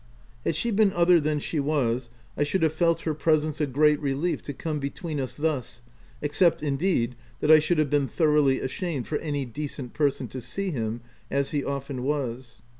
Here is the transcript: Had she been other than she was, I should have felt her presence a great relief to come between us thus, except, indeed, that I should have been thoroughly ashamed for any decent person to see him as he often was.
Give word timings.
Had 0.43 0.55
she 0.55 0.71
been 0.71 0.91
other 0.93 1.19
than 1.19 1.37
she 1.37 1.59
was, 1.59 2.09
I 2.35 2.43
should 2.43 2.63
have 2.63 2.73
felt 2.73 3.01
her 3.01 3.13
presence 3.13 3.61
a 3.61 3.67
great 3.67 4.01
relief 4.01 4.41
to 4.41 4.51
come 4.51 4.79
between 4.79 5.19
us 5.19 5.35
thus, 5.35 5.83
except, 6.23 6.63
indeed, 6.63 7.15
that 7.39 7.51
I 7.51 7.59
should 7.59 7.77
have 7.77 7.91
been 7.91 8.07
thoroughly 8.07 8.59
ashamed 8.61 9.07
for 9.07 9.19
any 9.19 9.45
decent 9.45 9.93
person 9.93 10.27
to 10.29 10.41
see 10.41 10.71
him 10.71 11.01
as 11.29 11.51
he 11.51 11.63
often 11.63 12.01
was. 12.01 12.63